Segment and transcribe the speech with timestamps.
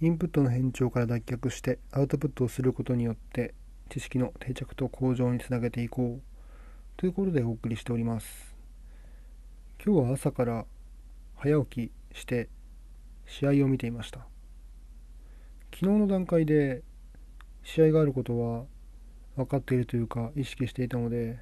[0.00, 3.54] インプットの変調から脱却してアウトプットをすることによって
[3.90, 6.22] 知識の定着と向上につなげていこう。
[6.96, 8.54] ということでお送りしております。
[9.84, 10.66] 今日は朝から
[11.36, 12.48] 早起きして
[13.26, 14.26] 試合を見ていました。
[15.72, 16.82] 昨日の段階で
[17.62, 18.64] 試合があることは
[19.36, 21.38] 分かっているというか意識していたので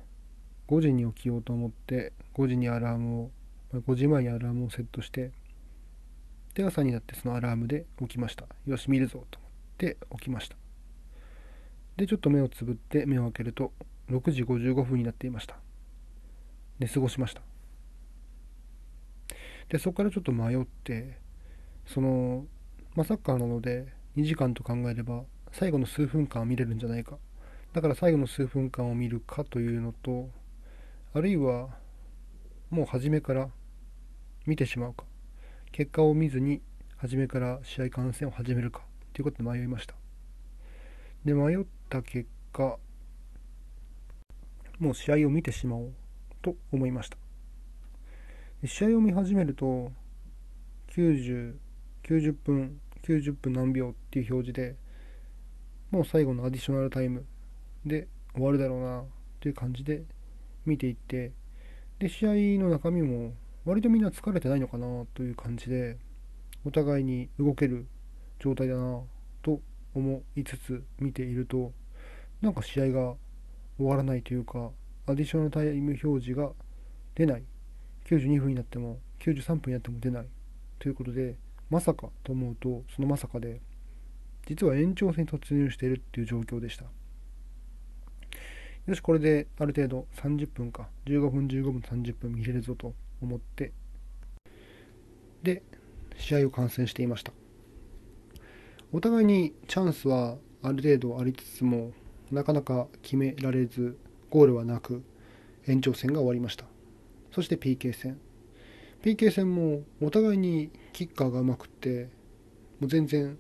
[0.69, 3.31] 5時に起きようと思って5時にアラームを
[3.75, 5.33] 5時前にアラームをセットして
[6.55, 8.47] で朝になってそのアラームで起きました。
[8.67, 10.57] よし見るぞと思って起きました。
[11.97, 13.73] でちょっと目をつぶって目を開けると
[14.11, 15.57] 6時55分になっていました。
[16.79, 17.43] 寝過ごしました。
[19.69, 21.19] でそこからちょっと迷って
[21.87, 22.45] その、
[22.95, 25.23] まあ、サッカーなので2時間と考えれば
[25.53, 27.19] 最後の数分間は見れるんじゃないか。
[27.73, 30.29] だから最後の数分間を見るかというのと
[31.15, 31.71] あるいは
[32.69, 33.49] もう初めから
[34.45, 35.05] 見てしまうか。
[35.73, 36.61] 結果を見ずに
[36.99, 38.83] 初めから試合観戦を始めるか
[39.15, 39.95] ということで迷いました。
[41.25, 42.79] で迷った結果
[44.79, 45.93] もう試合を見てしまおう
[46.43, 47.17] と思いました。
[48.67, 49.91] 試合を見始めると
[50.95, 51.55] 90
[52.05, 54.77] 90分90分何秒っていう表示で
[55.91, 57.25] もう最後のアディショナルタイム
[57.87, 59.05] で終わるだろうな
[59.41, 60.03] という感じで
[60.67, 61.33] 見ていって
[61.99, 63.33] で試合の中身も
[63.65, 65.97] 割とみんな疲れてないのかなという感じで
[66.65, 67.87] お互いに動ける
[68.41, 69.01] 状態だな
[69.43, 69.61] と
[69.95, 71.73] 思いつつ見ていると
[72.41, 73.15] なんか試合が
[73.79, 74.71] 終わらないというか
[75.07, 76.51] アディショナルタイム表示が
[77.15, 77.45] 出ない。
[78.07, 80.27] 92分になっても93分になっても出ない
[80.81, 81.37] ということで
[81.71, 83.61] まさかと思うとそのまさかで
[84.47, 86.85] 実は延長戦に突入しているっていう状況でした。
[88.87, 90.89] よしこれである程度30分か。
[91.07, 92.93] 15分15分30分見れるぞと。
[93.23, 93.73] 思って。
[95.43, 95.63] で
[96.19, 97.33] 試合を観戦していました。
[98.93, 101.93] お互いにチャンスはある程度ありつつも
[102.31, 103.99] なかなか決められず
[104.31, 105.03] ゴールはなく
[105.67, 106.67] 延長戦が終わりました。
[107.33, 108.21] そして PK 戦。
[109.03, 112.09] PK 戦もお互いにキッカーがうまくって
[112.79, 113.37] もう全然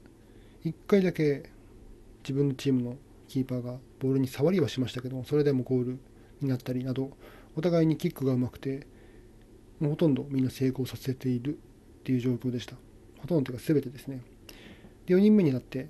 [0.65, 1.51] 1回だけ
[2.23, 2.97] 自分のチームの
[3.29, 5.99] キーパーがボールに触りはしましたけどそれでもゴール
[6.41, 7.11] になったりなど
[7.56, 8.87] お互いにキックがうまくて
[9.82, 12.76] もうほとんどみんな成功させているっていう状況でした。
[13.19, 14.22] ほとんどというか全てですね。
[15.06, 15.88] で4人目になって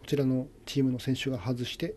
[0.00, 1.94] こちらのチームの選手が外して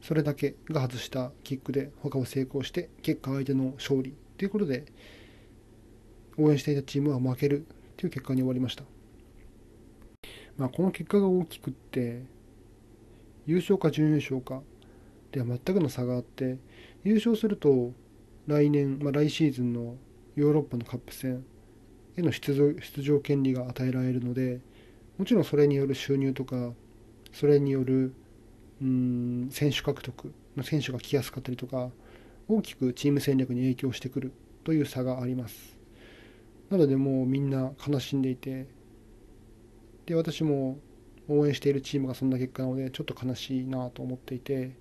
[0.00, 4.84] それだけが外したキックで他は成功して結果相手の勝利ということで
[6.38, 7.66] 応援していたチームは負ける
[7.96, 8.84] という結果に終わりました、
[10.56, 12.22] まあ、この結果が大きくって
[13.44, 14.62] 優勝か準優勝か
[15.32, 16.58] では全くの差があって
[17.02, 17.92] 優勝すると
[18.46, 19.96] 来年、まあ、来シーズンの
[20.36, 21.44] ヨーロッパのカップ戦
[22.16, 24.60] への出場権利が与えられるので
[25.18, 26.72] もちろんそれによる収入とか
[27.32, 28.14] それによる
[28.80, 31.90] うん選手獲得の選手が来やすかったりとか
[32.48, 34.32] 大きくチーム戦略に影響してくる
[34.64, 35.78] という差があります。
[36.70, 38.66] なのでもうみんな悲しんでいて
[40.06, 40.78] で私も
[41.28, 44.72] 応援しているチームがそんな結果なのでちょっと悲しいなと思っていて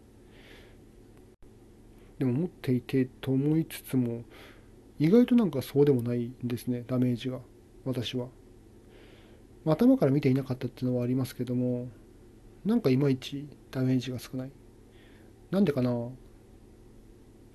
[2.18, 4.24] でも持っていてと思いつつも
[5.00, 7.40] 意外となんかそうでもないんですねダメージが
[7.86, 8.28] 私は、
[9.66, 11.88] まあ、頭から見ていなかったっていうのはありますけども
[12.66, 14.52] なんかいまいちダメージが少ない。
[15.50, 16.12] なんでかなと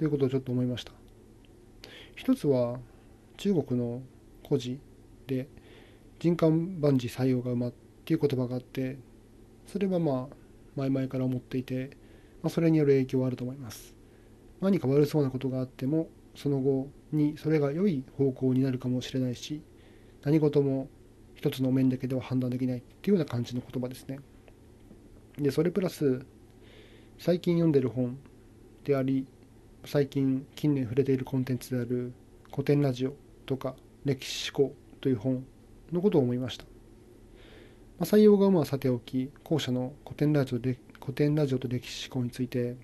[0.00, 0.92] いうことをちょっと思いました。
[2.16, 2.78] 一つは
[3.36, 4.02] 中国の
[4.42, 4.80] 故事
[5.26, 5.48] で
[6.18, 7.72] 人間万事採用が馬っ
[8.04, 8.98] ていう言葉があって
[9.66, 10.34] それはまあ
[10.76, 11.96] 前々から思っていて、
[12.42, 13.94] まあ、それによる影響はあると思います。
[14.60, 19.62] 何か悪そうなことがあってもその後にそれが良い方向になるかもしれないし
[20.22, 20.88] 何事も
[21.34, 24.18] 一つの面だけでは判断できないっていうような感じの言葉ですね。
[25.38, 26.24] でそれプラス
[27.18, 28.18] 最近読んでる本
[28.84, 29.26] であり
[29.84, 32.12] 最近近年触れているコンテンツである
[32.50, 33.14] 古典ラジオ
[33.46, 33.74] とか
[34.04, 35.44] 歴史思考という本
[35.92, 36.64] のことを思いました。
[37.98, 42.76] まあ、採用がまあさておき後者の古典ラジオで古典ラジオと歴史思考について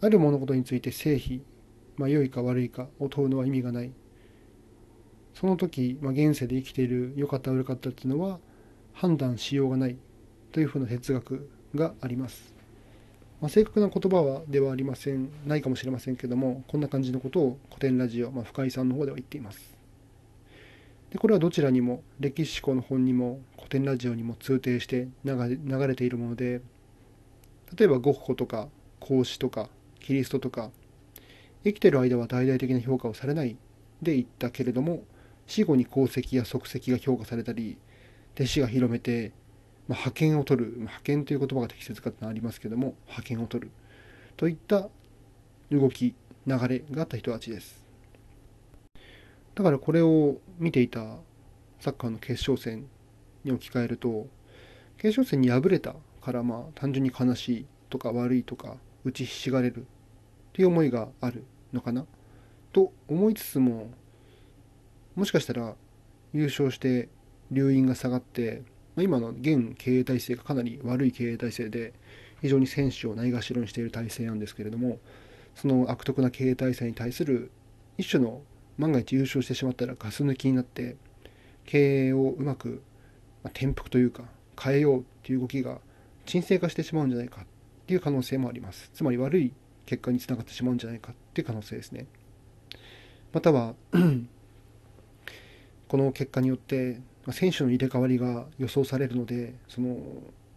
[0.00, 1.42] ある物事について正否
[1.96, 3.92] まあ、良いか悪いかを問うのは意味がない。
[5.34, 8.38] その時、まあ、現世で生きている良かった悪かったっていうのは
[8.92, 9.96] 判断しようがない
[10.52, 12.54] というふうな哲学があります。
[13.40, 19.72] まあ、正確な言葉はではありません、ないかもしれませんけども、こんな感じのことを古典ラジオ、まあ、深井さんの方では言っています。
[21.12, 25.56] でこれはどちらにも歴史思考の本にも古典ラジオにも通底して流
[25.86, 26.62] れているもので
[27.76, 28.68] 例えばゴッホとか
[28.98, 29.68] 孔子とか
[30.00, 30.70] キリストとか
[31.64, 33.56] 生きてる間は大々的な評価をされない
[34.00, 35.04] で言ったけれども
[35.46, 37.78] 死後に功績や足跡が評価されたり
[38.34, 39.32] 弟子が広めて、
[39.88, 43.70] まあ、派遣を取る、まあ、派遣という言葉が適切かってのありますけども派遣を取る。
[44.36, 44.88] といった
[45.70, 46.14] 動き
[46.46, 47.84] 流れがあった人たちです。
[49.54, 51.16] だからこれを見ていた
[51.78, 52.86] サッカーの決勝戦
[53.44, 54.26] に置き換えると
[54.96, 59.84] 決勝戦に敗れたからまあ単純に悲しいとか悪いとか打ちひしがれるっ
[60.54, 61.44] ていう思いがある。
[61.72, 62.06] のかな？
[62.72, 63.90] と思いつつも
[65.14, 65.74] もしかしたら
[66.32, 67.08] 優勝して
[67.50, 68.62] 留飲が下がって、
[68.96, 71.92] まあ、今の現経営体制がかなり悪い経営体制で
[72.40, 74.98] 非常に選手をないがしろにしている体制なんですけれども
[75.54, 77.50] その悪徳な経営体制に対する
[77.98, 78.40] 一種の
[78.78, 80.96] 万が一優勝してしまったらガス抜きになって
[81.66, 82.82] 経営をうまく、
[83.44, 84.24] まあ、転覆というか
[84.58, 85.78] 変えようっていう動きが
[86.24, 87.46] 沈静化してしまうんじゃないかっ
[87.86, 88.90] ていう可能性もあります。
[88.94, 89.52] つまり悪い
[89.86, 92.06] 結果につながってしまうんじゃないかっていう可能性ですね。
[93.32, 93.74] または
[95.88, 97.00] この結果によって
[97.30, 99.96] 選手の入れ替わりが予想されるのでその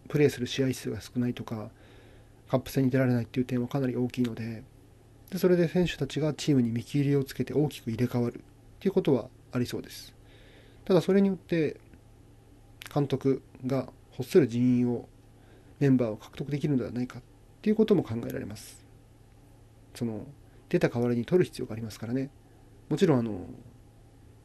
[0.08, 1.70] プレーする試合数が少ないとか
[2.50, 4.64] カップ戦に出られないっていう点はかなり大きいので
[5.30, 8.42] でそれで選手たちがチームに見切りをつけて大きく入れ替わるっ
[8.80, 10.14] ていうことはありそうです。
[10.86, 11.78] ただそれによって
[12.94, 15.10] 監督が欲する人員を
[15.80, 17.22] メンバーを獲得できるのではないかっ
[17.62, 18.85] ていうことも考えられます。
[19.96, 20.26] その
[20.70, 22.30] 出た代わりに取る必要がありますからね
[22.90, 23.48] もちろんあの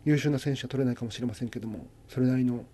[0.05, 2.65] 優秀な選手は取れないかもしれませんけどもそれなりの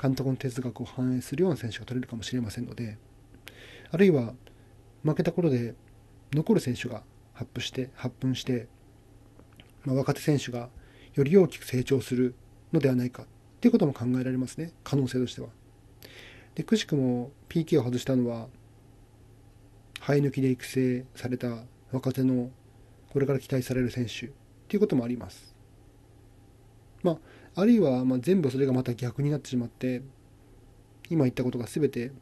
[0.00, 2.98] 監督の哲学を反映するような選手が取れるかもしれませんので
[3.90, 4.34] あるいは
[5.04, 5.74] 負けたことで
[6.32, 8.66] 残る選手が発布して発奮して、
[9.84, 10.68] まあ、若手選手が
[11.14, 12.34] より大きく成長する
[12.72, 13.26] のではないかっ
[13.60, 15.48] ていうことも考えられますね可能性としては。
[16.54, 18.48] でくしくも PK を外したのは
[20.00, 22.50] 生え抜きで育成された若手の
[23.12, 24.30] これから期待される選手っ
[24.68, 25.54] ていうこともあります。
[27.02, 27.18] ま
[27.54, 30.02] あ、あるいはま全部それがまた逆になってしまって
[31.10, 32.12] 今言ったことが全て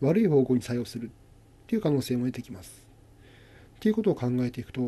[0.00, 1.10] 悪い方向に作用するっ
[1.66, 2.86] ていう可能性も出てきます。
[3.76, 4.80] っていうことを考えていくと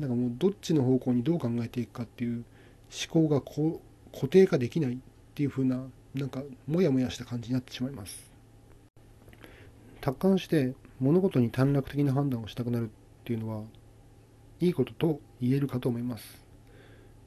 [0.00, 2.44] なんかもうどっちの方向にどう考えていくかっていう
[3.12, 3.80] 思考がこ
[4.12, 4.96] 固定化できないっ
[5.34, 5.82] ていう風な
[6.14, 8.30] なんかモヤモヤした感じになってしまいます
[10.00, 12.90] 達観して物事に短絡的な判断をしたくなる
[13.28, 13.62] っていうのは
[14.58, 16.46] いいことと言えるかと思います。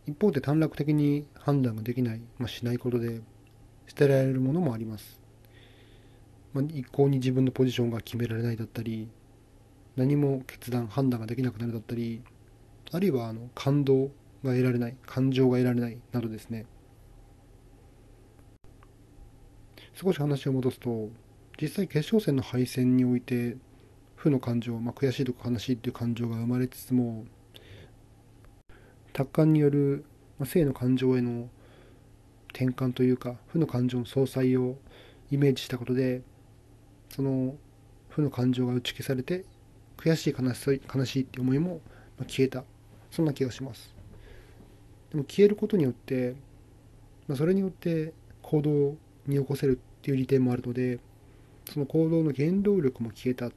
[0.07, 3.21] 一方で短絡的に判断ができない、まあ、しないことで
[3.88, 5.21] 捨てられるものもあります、
[6.53, 9.07] まあ、一向に自分のポジションが決められないだったり
[9.95, 12.24] 何も決断判断ができなくなるだったり
[12.92, 14.06] あるいはあの感動
[14.44, 16.65] が得られない感情が得られないなどですね。
[19.94, 21.09] 少し話を戻すと
[21.62, 23.57] 実際決勝戦の敗戦において
[24.22, 27.26] 負の感情、まあ、悔しいとか悲しいっていう感情が生まれつつも
[29.14, 30.06] 達観による、
[30.38, 31.50] ま、性の感情への
[32.54, 34.76] 転換というか負の感情の相殺を
[35.32, 36.22] イメージしたことで
[37.10, 37.56] その
[38.10, 39.44] 負の感情が打ち消されて
[39.98, 41.82] 悔しい悲しい悲しいって思いも
[42.28, 42.64] 消えた。
[43.10, 43.96] そんな気がします。
[45.12, 46.36] でも消えることによって、
[47.28, 48.14] まあ、それによって
[48.44, 48.96] 行動
[49.26, 51.00] に起こせるっていう利点もあるので
[51.72, 53.50] その行動の原動力も消えた。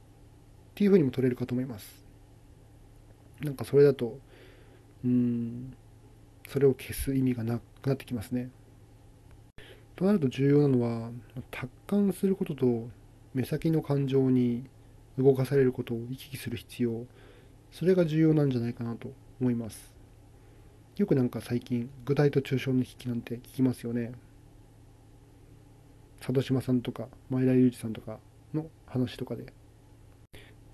[0.75, 2.03] っていうふうにも取れるかと思います。
[3.39, 4.19] なんかそれだと
[5.05, 5.73] うん
[6.49, 8.49] それを消す意味がなくなってきますね。
[9.95, 11.11] となると重要なのは
[11.49, 12.89] 達観することと
[13.33, 14.65] 目先の感情に
[15.17, 17.05] 動かされることを行き来する必要。
[17.71, 19.93] それが重要なんじゃないかなと思います。
[20.97, 24.11] よくなんか最近具体と抽象の危機なんて聞きますよね。
[26.19, 28.19] 佐渡島さんとか前田裕二さんとか
[28.53, 29.45] の話とかで。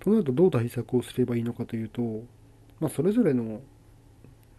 [0.02, 2.02] となるとどう対策をすればいいのかというと、
[2.80, 3.60] まあ、それぞれの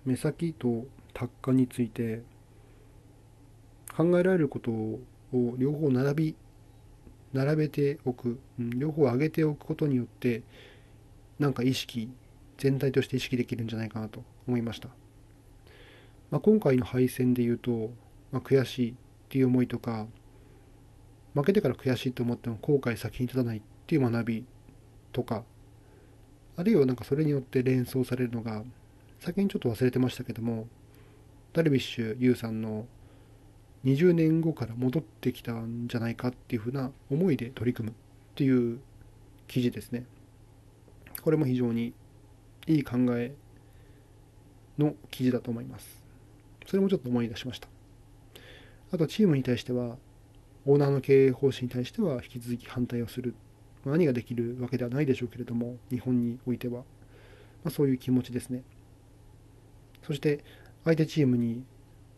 [0.05, 2.21] 目先と達観について
[3.97, 5.01] 考えられることを
[5.57, 6.35] 両方並び
[7.33, 10.43] 並べておく、両方上げておくことによって
[11.39, 12.09] なんか意識
[12.57, 14.87] 全体として意識できるんじゃないかなと思いました、
[16.31, 17.91] まあ、今回の敗戦で言うと、
[18.31, 18.93] まあ、悔しいっ
[19.27, 20.07] ていう思いとか
[21.33, 24.45] 負けてから悔しいと思っても後悔先に立たないっていう学び
[25.13, 25.43] とか
[26.57, 28.63] あるいはなんかそれによって連想されるのが
[29.19, 30.67] 先にちょっと忘れてましたけども
[31.53, 32.85] ダルビッシュ有さんの
[33.85, 37.95] 20年後から戻ってきたんじゃないかっていうふうな思いで取り組むっ
[38.35, 38.79] ていう
[39.47, 40.05] 記事ですね。
[41.21, 41.93] これも非常に
[42.65, 43.33] いい考え
[44.77, 46.01] の記事だと思います。
[46.65, 47.67] それもちょっと思い出しました。
[48.91, 49.97] あとチームに対しては
[50.65, 53.35] オーナーの経営方針に対しては引き続き反対をする。
[53.85, 56.83] 何ができるわけではないでしょうけれども、日本においては。
[57.63, 58.63] まあ、そういう気持ちですね。
[60.01, 60.43] そして、
[60.83, 61.63] 相手チームに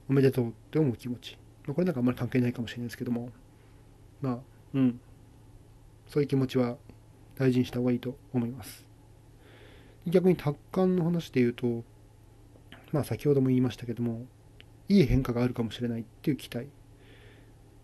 [0.10, 1.38] おめでとうって思う気持ち。
[1.68, 3.30] まあ、これなんかあんまり関係ないかもしれないですけども
[4.22, 4.40] まあ
[4.74, 5.00] うん
[6.08, 6.78] そういう気持ちは
[7.36, 8.86] 大事にした方がいいと思います
[10.06, 11.84] 逆に達観の話で言うと
[12.92, 14.26] まあ先ほども言いましたけども
[14.88, 16.68] いい変化があるかもしれないっていう期待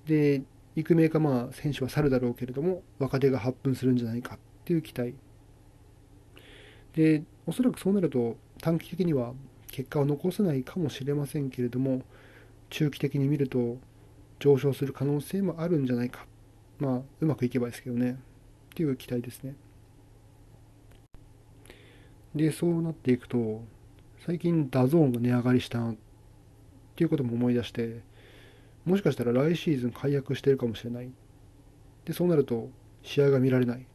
[0.05, 0.43] で
[0.75, 5.15] 育名かまあ選手は去るだろうけれども若手が発奮するんじゃないかっていう期待。
[6.93, 9.33] でおそらくそうなると短期的には
[9.67, 12.03] 結果を残せないかもしれませんけれども
[12.69, 13.77] 中期的に見ると
[14.39, 16.25] 上昇する可能性もあるんじゃないか。
[16.79, 18.11] まあうまくいけばですけどね。
[18.11, 19.55] っていう期待ですね。
[22.33, 23.61] でそうなっていくと
[24.25, 25.95] 最近ダゾーンが値上がりしたっ
[26.95, 28.01] ていうことも思い出して
[28.85, 31.11] もしかしたら来シーズン解約してるかもしれない。
[32.05, 32.69] でそうなると
[33.03, 33.79] 試合が見られない。
[33.79, 33.85] で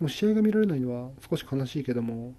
[0.00, 2.34] も試合が見られないのは少し悲しいけども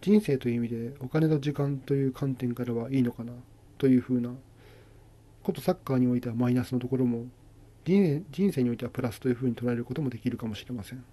[0.00, 3.32] 人生という意味でお金と時間という観点からはいいのかな
[3.78, 4.30] というふうな
[5.42, 7.26] ことサッカーにおいてはマイナスのところも
[7.84, 11.04] 人生においてはプラスというふうに捉えることもできるかもしれません、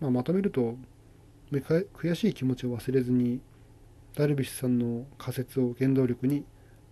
[0.00, 0.76] まあ、まとめると
[1.50, 3.40] 悔しい気持ちを忘れずに
[4.14, 6.44] ダルビッシュさんの仮説を原動力に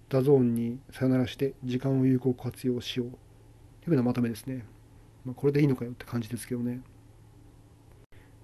[0.09, 3.19] ダゾーンにさよならして時間を有効活用しようとい
[3.87, 4.65] うふうなまとめですね。
[5.25, 6.81] まあ、これでいいのかよって感じですけどね。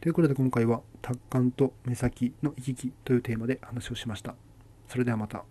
[0.00, 4.34] ということで今回は達観と目先の行き来というテーマで話をしました。
[4.88, 5.44] それではまた。